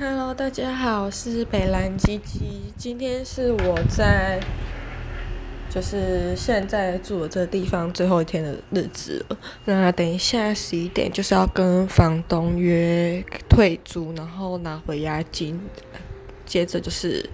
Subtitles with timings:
[0.00, 2.72] Hello，大家好，我是北兰鸡鸡。
[2.76, 4.38] 今天是我在
[5.68, 9.36] 就是现在住的这地方最后一天的日子了。
[9.64, 15.60] 那等一下十一点就是要跟房东约退租，然后拿回押金，
[16.46, 17.28] 接着就是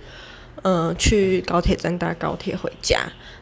[0.63, 2.99] 嗯、去高铁站搭高铁回家。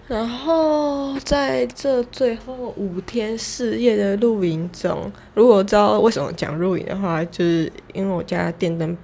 [0.09, 8.99] 然后在这最后五天四夜的露营中，如果知道为什么讲露营的话，就是因为我家电灯。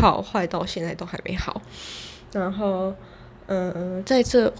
[0.00, 1.60] 好坏到现在都还没好，
[2.32, 2.94] 然后，
[3.46, 4.52] 嗯，在这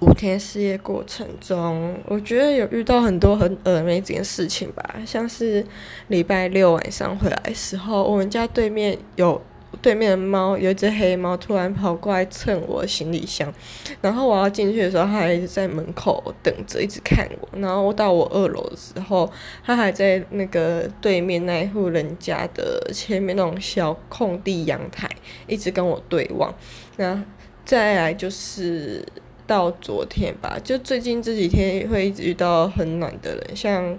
[0.00, 5.66] 五天失业过程中，我觉得有遇到很多很恶心的事情吧，像是
[6.08, 9.42] 礼拜六晚上回来的时候，我们家对面有。
[9.80, 13.52] 对面的猫有一只黑猫，突然跑过来蹭我行李箱，
[14.00, 17.48] 然后我要进去的时候，它还一直在门口等着，一直看我。
[17.58, 19.30] 然后我到我二楼的时候，
[19.64, 25.08] 它还在那个对面那一户人家的前面那种小空地阳台，
[25.46, 26.54] 一直跟我对望。
[26.96, 27.24] 那
[27.64, 29.04] 再来就是
[29.46, 33.98] 到昨天吧，就最近这几天会一直遇到很暖的人，像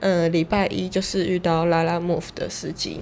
[0.00, 3.00] 呃礼拜一就是遇到 Lalamove 的司机。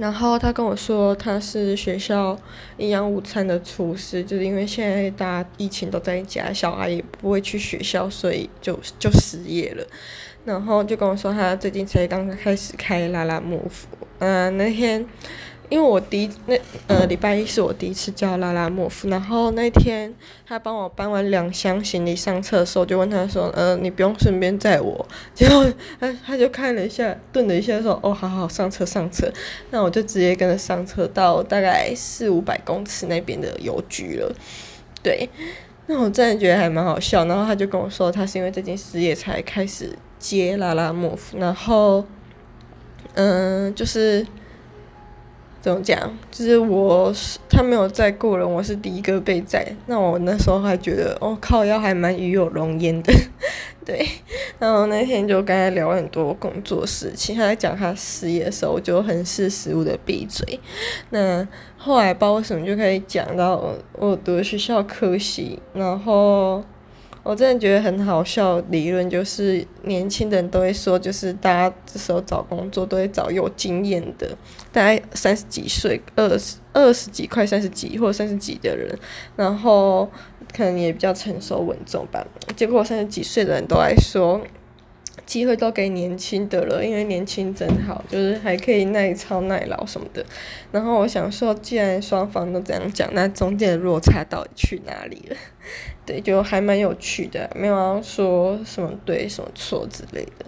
[0.00, 2.36] 然后他跟我说，他是学校
[2.78, 9.86] 营养午餐的厨师，就是因为现在大家疫情都在家，小孩也不会去学校，所以就就失业了。
[10.44, 13.86] 然后就跟我说，他最近才刚刚开始开拉拉木府。
[14.18, 15.06] 嗯、那天。
[15.70, 20.12] 因为我第一那呃礼拜一是我第一次叫拉拉莫夫然后那天
[20.44, 29.32] 他帮我搬完两箱行李上车的时候，就问他说：“呃，你不用顺便载我？”结果他他就看了一下，顿了一下说：“哦，好好上车上车。”
[29.70, 34.34] 那我就直接跟着上车到大概四五百公尺那边的邮局了。
[35.04, 35.28] 对，
[35.86, 37.24] 那我真的觉得还蛮好笑。
[37.26, 42.04] 然后他就跟我说，他是因为最近失业才开始接拉拉莫夫然后
[43.14, 44.26] 嗯、就是。
[45.60, 45.98] 怎么讲？
[46.30, 49.66] 就是我是他没有载过人，我是第一个被载。
[49.86, 53.12] 那我那时候还觉得，哦靠，腰还蛮与有荣焉的，
[53.84, 54.06] 对。
[54.58, 60.58] 然后那天就跟他聊很多工作事情，他在讲他失业的时候，我就很识时务的闭嘴。
[61.10, 61.46] 那
[61.76, 66.64] 后来不知道为什么就可以讲到我读的学校科系，然后。
[67.22, 74.28] 我真的觉得很好笑，理论就是年轻人都会说，就是大家这时候找工作都会找有经验的，
[74.72, 78.98] 大概三十几岁、二十二十几、快三十几或者三十几的人，
[79.36, 80.10] 然后
[80.56, 82.26] 可能也比较成熟稳重吧。
[82.56, 84.40] 结果三十几岁的人都来说。
[85.26, 90.24] 机会都给年轻的了，因为年轻真好，就是还可以耐操耐劳什么的。
[90.72, 95.36] 然后我想说，既然双方都这样讲，那中间的落差到底去哪里了？
[96.06, 100.46] 对，就还蛮有趣的，没有要说什么对什么错之类的。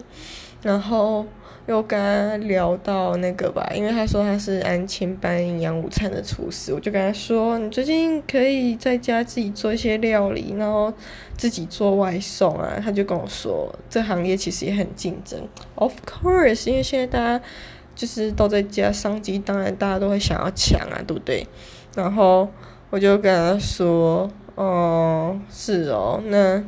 [0.62, 1.26] 然后。
[1.66, 10.92] 又跟他聊到那个吧，因为他说他是安亲班营养午餐的厨师，我就跟他说，你最近可以在家自己做一些料理，然后
[11.36, 12.80] 自己做外送啊。
[12.82, 15.40] 他就跟我说，这行业其实也很竞争。
[15.76, 17.44] Of course，因为现在大家
[17.94, 21.46] 就是都在家，商机当然大家都会想要抢啊，对不对？
[21.94, 22.48] 然后
[22.90, 26.64] 我就跟他说，哦，是哦，那。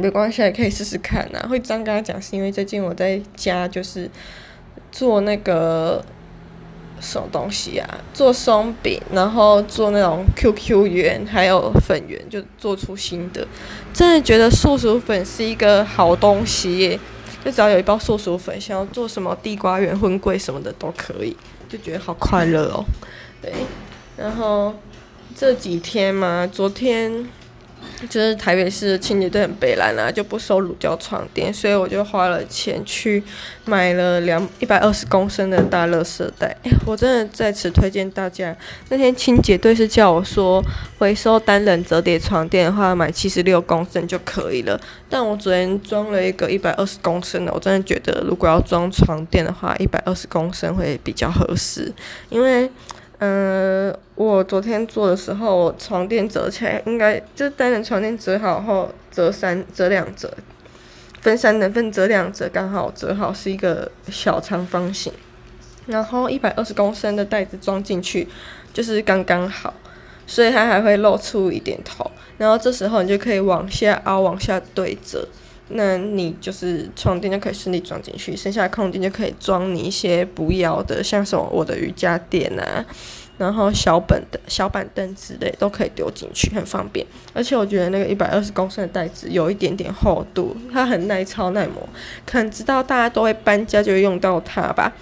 [0.00, 1.46] 没关系，也可以试试看呐。
[1.48, 4.10] 会这样跟他讲，是因为最近我在家就是
[4.90, 6.04] 做那个
[7.00, 13.46] 什么东西啊，做松饼，然后做那种 QQ 圆，还有粉圆，就做出新的。
[13.92, 16.98] 真的觉得素薯粉是一个好东西，
[17.44, 21.36] 就只要有一包素薯粉，想要做什么地瓜圆、荤桂什么的都可以，
[21.68, 22.84] 就觉得好快乐哦。
[23.40, 23.52] 对，
[24.16, 24.74] 然后
[25.36, 27.26] 这几天嘛，昨天。
[28.08, 33.22] 就是台北市清洁队很北烂啊，就不收乳胶床垫，所以我就花了钱去
[33.64, 36.56] 买了两一百二十公升的大乐色袋。
[36.86, 38.54] 我真的在此推荐大家，
[38.88, 40.62] 那天清洁队是叫我说
[40.98, 44.80] 回收单人折叠床垫的话，买七十六公升就可以了。
[45.08, 51.92] 但我昨天装了一个一百二十公升的，我真的觉得如果要装床垫的话，一百二十公升会比较合适，
[52.28, 52.70] 因为。
[53.24, 60.28] 嗯，我昨天做的时候，床垫折起来应该就单人床垫折好后折三折两折，
[61.20, 65.12] 分三等份折两折，刚好折好是一个小长方形。
[65.86, 68.26] 然后一百二十公升的袋子装进去
[68.72, 69.72] 就是刚刚好，
[70.26, 72.10] 所以它还会露出一点头。
[72.38, 75.28] 然后这时候你就可以往下凹，往下对折，
[75.68, 82.84] 那你就是床垫就可以顺利装进去，剩下的空间就可以装你一些不要的，像什么我的瑜伽垫啊。
[83.38, 87.04] 然后小本的小板凳之类都可以丢进去，很方便。
[87.32, 91.88] 而且我觉得那个一百二十公升的袋子有一点点厚度，它很耐操耐磨。
[92.26, 94.92] 可能知道大家都会搬家就会用到它吧，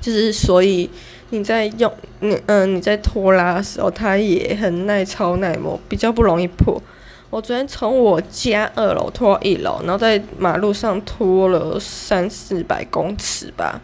[0.00, 0.90] 就是所以
[1.30, 1.90] 你在用
[2.20, 6.82] 你嗯你在拖拉的时候，它也很耐操耐磨，比较不容易破。
[7.34, 13.80] 我昨天从我家二楼拖到一楼，然后在马路上拖了三四百公尺吧，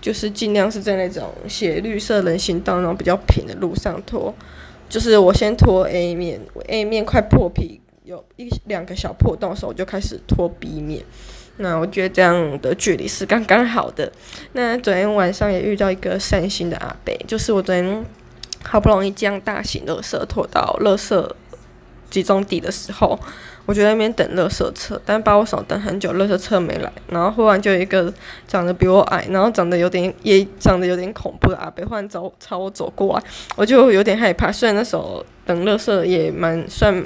[0.00, 4.32] 就是尽量是在那种写绿色人行道那种比较平的路上拖。
[4.88, 11.04] 就是我先拖 A 面，A 面快破皮，有一两个小破洞的时候，我就开始拖 B 面。
[11.56, 14.12] 那我觉得这样的距离是刚刚好的。
[14.52, 18.06] 那昨天晚上也遇到一个善心的阿伯，就是我昨天
[18.62, 21.28] 好不容易将大型垃圾拖到垃圾
[22.10, 23.18] 集中地的时候，
[23.66, 26.92] 我就在那边等垃圾车，但把我手等很久，垃圾车没来。
[27.08, 28.12] 然后忽然就有一个
[28.46, 33.22] 长得比我矮，然后长得有点也长得有点恐怖的阿伯，忽然走朝我走过来，
[33.56, 34.50] 我就有点害怕。
[34.50, 37.04] 虽然那时候等垃圾也蛮算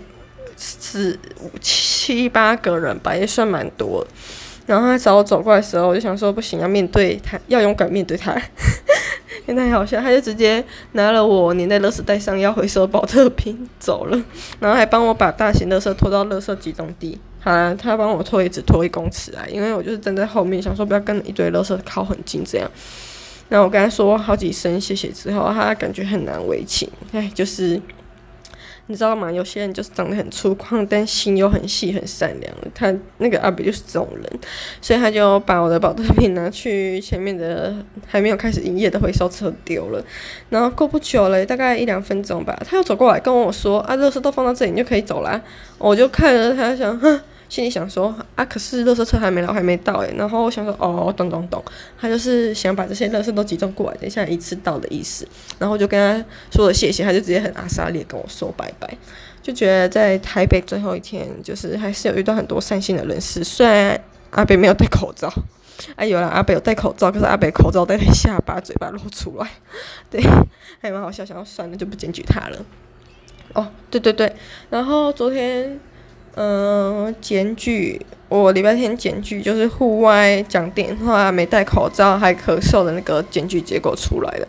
[0.56, 1.18] 是
[1.60, 4.06] 七八个人吧，也算蛮多。
[4.66, 8.40] 然后他朝我走过来的时候，我就想说不行，要面对他，要勇敢面对他。
[9.50, 14.24] 现在好像，他就直接拿了我粘在垃圾袋上要回收宝特瓶走了，
[14.60, 17.18] 然后还帮我把大型垃圾拖到垃圾集中地。
[17.40, 22.70] 好啦，他帮我拖也只拖一公尺啊，因为我就是站在后面，想说不要跟一堆垃圾靠很近这样。
[23.48, 27.82] 然后我跟他说好几声谢谢之后，他感觉很难为情，哎，就是。
[28.90, 29.30] 你知道吗？
[29.30, 32.52] 有些人就是长得很粗犷，但心又很细、很善良。
[32.74, 34.40] 他那个阿比就是这种人，
[34.80, 37.72] 所以他就把我的保特瓶拿去前面的
[38.04, 40.04] 还没有开始营业的回收车丢了。
[40.48, 45.40] 然后过不久了，大概一两分钟吧，他又走过来跟我说：“啊，乐事都放到这里，你就可以走啦。”
[45.78, 47.20] 我就看着他想，哼。
[47.50, 50.14] 心里想说啊，可是垃圾车还没来，还没到诶。
[50.16, 51.62] 然后我想说，哦，懂懂懂，
[52.00, 55.26] 他就是想把这些垃圾都集中过来，等一下一次到的意思。
[55.58, 58.88] 然后就跟他说了谢谢，他就直接很阿莎力跟我说拜拜。
[59.42, 63.42] 就觉得在台北最后一天，就是还是有遇到很多善心的人士。
[63.42, 64.00] 虽然
[64.30, 65.28] 阿北没有戴口罩，
[65.96, 69.50] 哎， 有了阿北有戴口罩，可是阿北口罩戴在下巴，嘴巴露出来，
[70.08, 70.22] 对，
[70.80, 71.24] 还蛮好笑。
[71.24, 72.64] 想要算了，就不检举他了。
[73.54, 74.32] 哦，对对对，
[74.70, 75.80] 然后昨天。
[76.34, 84.48] 嗯，检举我礼拜天检举，就是户外讲电话没戴口罩还咳嗽的那个检举结果出来了。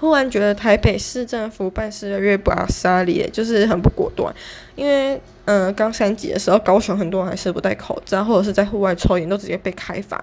[0.00, 4.34] 忽然觉得台北市政府办事越不阿萨里，就是很不果断。
[4.74, 10.18] 因为嗯，刚三级的时候，高雄很多人还是不戴口罩，或者是在户外抽烟都直接被开罚。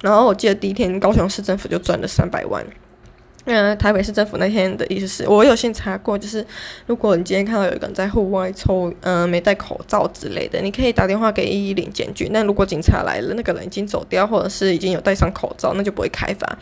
[0.00, 2.64] 然后我记得第一天高雄市政府就赚了三百万。
[3.50, 6.46] 嗯，台北市政府那天的意思是我有先查过，就是
[6.84, 12.28] 如果你今天看到有一个人在户外抽，嗯，没戴口罩之类的，你可以打电话给一一零检举。
[12.30, 16.58] 那如果警察来了，那个人已经走掉，或者是已经有戴上口罩，那就不会开罚。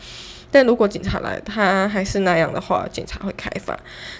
[0.49, 3.77] 但如果警察来，他还是那样的话，警察会开罚。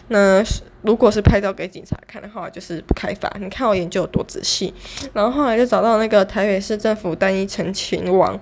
[0.10, 0.44] 那
[0.82, 3.34] 如果是拍照给警察看的话，就是不开罚。
[3.40, 4.74] 你看我研究有多仔细。
[5.14, 8.38] 然后后来就找到那个台北市政府单一陈情网。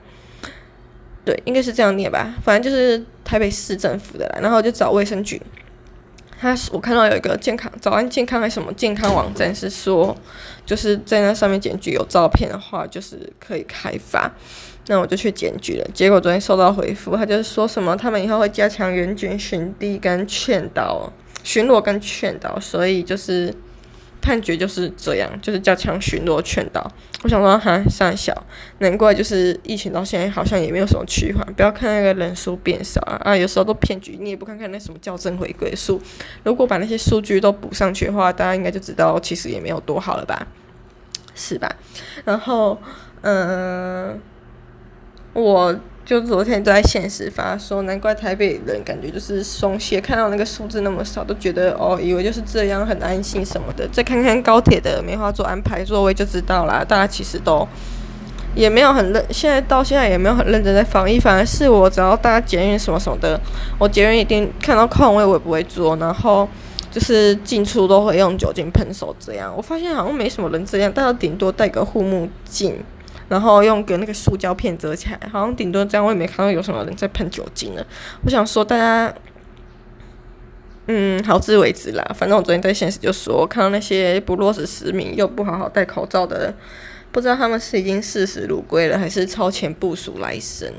[1.24, 4.40] 对，应该是这样念吧，反正就是台北市政府的啦。
[4.42, 5.42] 然后我就找卫生局，
[6.40, 10.16] 他我看到有一个健康早安健康还是什么健康网站，是说
[10.66, 14.32] 就是在那上面检举有照片的话，就是可以开罚。
[14.88, 21.12] 那我就去检举了，结果昨天收到回复，他就是说什么他们以后会加强远检巡地跟劝导、
[21.44, 23.54] 巡逻跟劝导，所以就是。
[24.26, 26.92] 判决就是这样，就是加强巡逻劝导。
[27.22, 28.36] 我想说，哈，三小，
[28.80, 31.46] 难怪就是疫情到现在好像也没有什么趋缓。
[31.54, 34.18] 不要看那个人数变少啊，啊，有时候都骗局。
[34.20, 36.02] 你也不看看那什么校正回归数，
[36.44, 40.48] 如果把那些数据都补上去的话，大家应该就知道其实也没有多好了吧，
[41.36, 41.70] 是吧？
[42.24, 42.82] 然后，
[43.22, 44.20] 嗯、
[45.34, 45.80] 我。
[46.06, 53.88] 就昨天都在现实发说，难怪台北人感觉就是松懈，看到那个数字那么少，都觉得哦，以为就是这样很安心什么的。
[53.92, 57.68] 再看看高铁的梅花座安排座位就知道啦，大家其实都
[58.54, 61.20] 也没有很认，现在到现在也没有很认真在防疫。
[61.20, 63.42] 反而是我只要大家捷运什么什么的，
[63.80, 66.48] 我捷运一定看到空位我也不会坐，然后
[66.92, 69.52] 就是进出都会用酒精喷手这样。
[69.58, 72.78] 我发现好像没什么人这样，大家顶多戴个护目镜。
[73.30, 77.86] 然后用个那个塑胶片遮起来，好像顶多这样，我也没看到有什么人在喷酒精了。
[78.24, 79.14] 我想说大家，
[80.88, 82.04] 嗯，好自为之啦。
[82.16, 86.54] 反正我昨天在现实就说，看到那些不落实实名又不好好戴口罩的人，
[87.12, 90.72] 不知道他们是已经视死如归了，还是超前部署来生。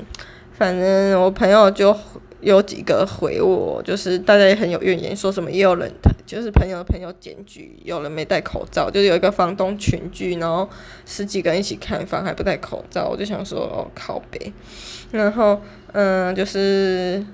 [0.53, 1.95] 反正我朋友就。
[2.41, 5.91] 有几个回我，就是大家也很有怨言，说什么也有人，
[6.25, 10.69] 就是朋友的朋友检举，有人没戴口罩，就是有一个房东群聚，然后
[11.05, 14.53] 十几个人一起看房还不戴口罩，我就想说哦靠北，
[15.11, 15.59] 然后
[15.93, 17.25] 嗯，就是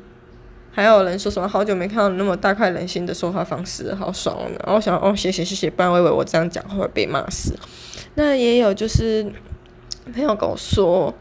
[0.72, 7.53] 还有人说什么好久没看到你那么大快人心的说话方式，好爽哦，然后我想哦谢谢谢谢，不然我以为我这样讲会被骂死。
[8.15, 9.29] 那也有就是
[10.13, 11.13] 朋友跟我说。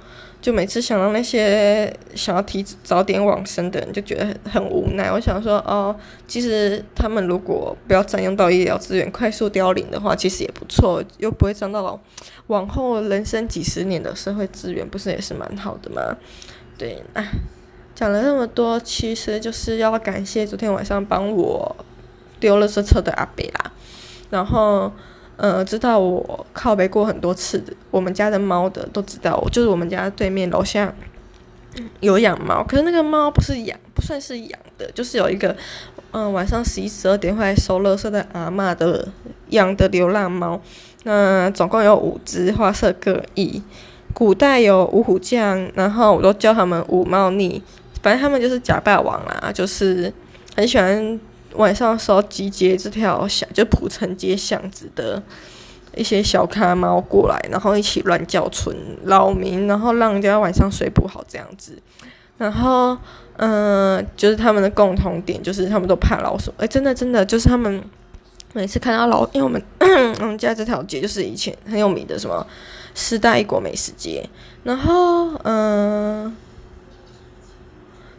[0.42, 5.08] 就每次想到那些想要提早点往生的人，就觉得很很无奈。
[5.12, 5.94] 我想说，哦，
[6.26, 12.00] 其实他们如果不要占用到医疗资源，快速凋零的话，其实也不错，又不会占到
[12.48, 16.16] 往后人生几十年的社会资源，不是也是蛮好的吗？
[16.76, 17.24] 对，哎，
[17.94, 21.76] 讲了那么多，其实就是要感谢昨天晚上帮我
[22.40, 23.72] 丢垃圾车的阿伯啦，
[24.30, 24.90] 然后。
[25.42, 30.94] 呃，知道我靠北过很多次的，我们家的猫的都知道，我就是我们家对面楼下
[31.98, 35.56] 有养猫，可是那个猫不是养，不算是养的，就是有一个，
[36.12, 39.08] 嗯、晚上十一十二点会来收垃圾的阿嬷的
[39.48, 40.60] 养的流浪猫，
[41.02, 43.60] 那总共有五只，花色各异，
[44.14, 47.60] 古代有五虎将，然后我都叫他们五猫腻，
[48.00, 50.12] 反正他们就是假霸王啦，就是
[50.54, 51.18] 很喜欢。
[51.54, 55.22] 晚上的时候集结这条巷，就蒲城街巷子的
[55.94, 61.76] 一些小咖猫过来，然后一起乱叫春扰民，然后让人家晚上睡不好这样子。
[62.38, 62.96] 然后，
[63.36, 66.52] 嗯、就是他们的共同点就是他们都怕老鼠。
[66.56, 67.82] 诶、真的真的，就是他们
[68.52, 69.62] 每次看到老，因为我们
[70.20, 72.46] 我们家这条街就是以前很有名的什么
[72.94, 74.28] 师大一国美食街，
[74.64, 76.34] 然后嗯、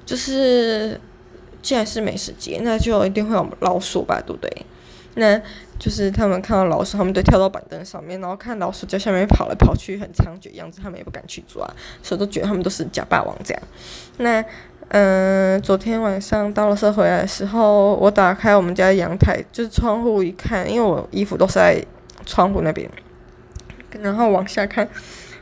[0.06, 1.02] 就是。
[1.64, 4.66] 既然是美食节，那就一定会有老鼠吧，对不对？
[5.16, 5.40] 那
[5.80, 11.68] 就是他们看到老鼠，他们都跳到板凳上面，然后看老鼠在下面跑来跑去，很猖獗的样子，他们也不敢去抓，
[12.02, 13.64] 所以都觉得他们都是假霸王这样。
[14.18, 14.44] 那
[14.90, 21.84] 嗯、昨天晚上到了社回来的时候，我打开我们家阳台，就是窗户一看，因为我衣服都是在
[22.26, 22.88] 窗户那边，
[24.02, 24.88] 然后往下看，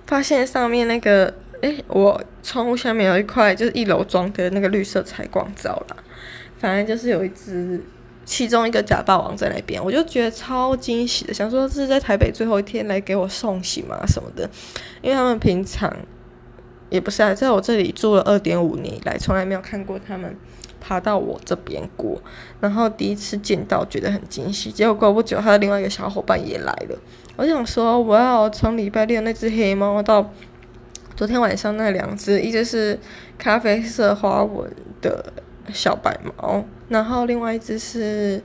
[0.06, 5.98] 发现上面那个，诶，我窗户下面有一块，就是一楼装的那个绿色采光罩啦。
[6.62, 7.82] 反正就是有一只，
[8.24, 14.48] 其中一个假霸王在那边，我就觉得超惊喜的，想说这是在台北最后一天来给我送行嘛什么的，
[15.02, 15.92] 因为他们平常
[16.92, 20.38] 也不是啊，在我这里住了二点五年以来，从来没有看过他们
[20.80, 22.22] 爬到我这边过，
[22.60, 26.98] 然后第一次见到觉得很惊喜，结果过不久他的另外一个小伙伴也来了，
[27.38, 30.32] 我想说我要从礼拜六那只黑猫到
[31.16, 33.00] 昨天晚上那两只，一只是
[33.40, 35.34] 咖啡色花纹的。
[35.74, 38.42] 小白猫，然后另外一只是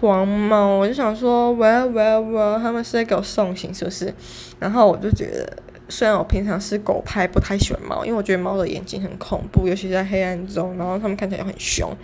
[0.00, 4.12] 黄猫，我就想说，喂喂喂，他们是在给我送行是不是？
[4.58, 5.56] 然后我就觉得，
[5.88, 11.94] 虽然我平常是狗派，不太喜欢猫，因为我觉得猫的眼睛很恐怖，尤其在黑暗中，然后他们看起来又很凶，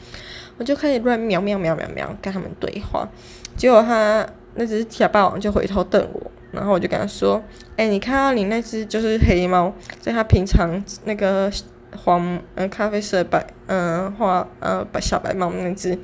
[0.59, 3.09] 我就开始乱喵喵喵喵喵跟他们对话。
[3.57, 7.43] 结果他那只小霸王就回头瞪我，然后我就跟他说
[7.77, 11.51] ：“哎，你看到你那只就是黑猫，在它平常那个。”
[11.97, 15.99] 黄嗯、咖啡色白嗯花呃白小白猫那只，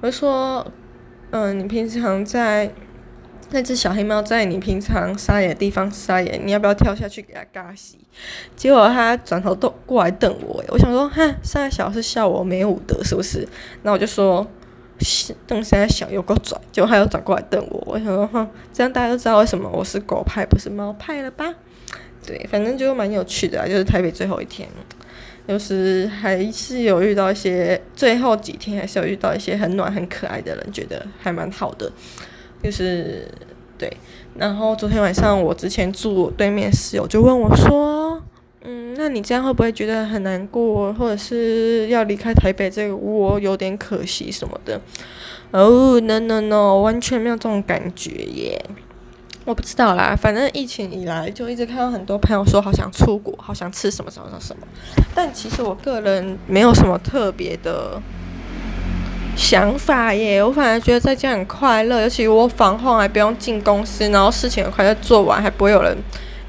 [0.00, 0.66] 我就说
[1.30, 2.70] 嗯、你平常在
[3.50, 7.98] 那只小黑猫在你平常撒野的地方撒野，你要不要跳下去给它嘎洗？
[8.56, 13.46] 结果它转头都过来瞪我，我想说哼，三小是笑我没武德是不是？
[13.82, 14.46] 那我就说
[15.46, 21.54] 瞪三小又够拽，结果它又转过来瞪我，我想说哼，这样大家都知道为什么我是狗派不是猫派了吧？
[22.26, 24.68] 对，反正就蛮有趣的啊，就是台北最后一天。
[25.46, 31.90] 有时还是有遇到一些，最后几天还是有遇到一些很暖很可爱的人，觉得还蛮好的。
[32.62, 33.26] 就是
[33.76, 33.92] 对，
[34.36, 38.22] 然后昨天晚上我之前住对面室友就问我说
[38.62, 44.80] ：“嗯，那你这样会不会觉得很难过，或者是要离开台北这个窝有点可惜什么的？”
[45.50, 48.64] 哦，no no no，完全没有这种感觉耶。
[49.44, 54.66] 我不知道啦，反正疫情以来就一直看到很多朋友说好想出国，好想吃什么什么什么，
[55.14, 58.00] 但其实我个人没有什么特别的
[59.36, 60.42] 想法耶。
[60.42, 65.98] 我反而觉得在家很快乐，尤其我访后还不用进公司，然后事情很快就做完，还不会有人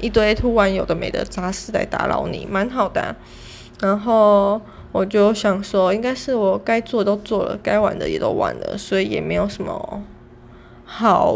[0.00, 3.16] 一堆突然有的没的杂事来打扰你，蛮好的。
[3.80, 4.60] 然后
[4.92, 10.00] 我就想说，应该是我该做的都做了，该玩的也都玩了，所以也没有什么
[10.84, 11.34] 好。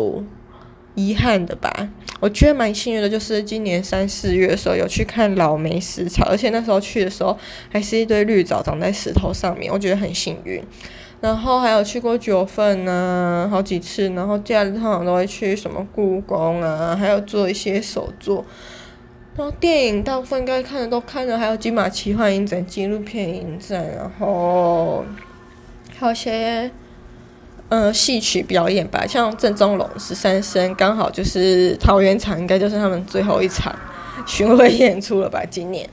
[0.99, 1.71] 遗憾的吧，
[2.19, 7.39] 我觉得蛮幸运的，就是今年三四月的时候有去看老梅石草，而且那时候去的时候
[7.71, 10.61] 还是一堆绿藻长在石头上面，我觉得很幸运。
[11.21, 18.45] 然后还有去过九份啊，好几次，然后假日通常都会去什么故宫啊，还有做一些手作。
[19.37, 25.05] 然后电影大部分该看的都看了，还有金马奇幻影展、纪录片影展，然后
[25.97, 26.69] 还有些。
[27.69, 33.75] 呃，戏曲表演吧，像郑宗龙十三生，刚好就是桃园场，应该就是他们最后一场
[34.27, 35.89] 巡回演出了吧，今年。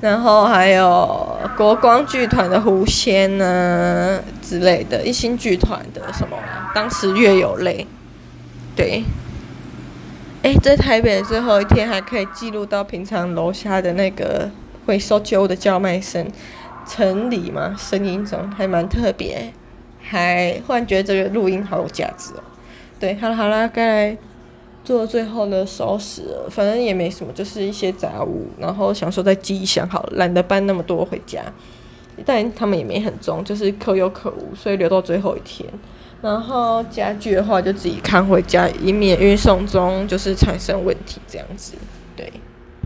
[0.00, 6.36] 然后还有国光剧团的狐仙呢之类的，一心剧团的什么，
[6.74, 7.86] 当时月有泪，
[8.74, 9.04] 对。
[10.42, 14.50] 哎，在台北最后一天，还可以记录到平常楼下的那个
[14.86, 16.26] 回收旧的叫卖声，
[16.84, 19.52] 城里嘛，声音中还蛮特别，
[20.02, 22.42] 还忽然觉得这个录音好有价值哦。
[23.00, 24.18] 对，好了好了，该来
[24.84, 31.40] 做最后的收拾了，反正也没什么，就是一些杂物，然后想说再寄一箱好了，懒得搬那么多回家，
[32.26, 35.68] 但他们也没很重，就是可有可无，所以留到最后一天。
[36.20, 41.74] 然后家具的话就自己扛回家，以免运送中就是产生问题这样子，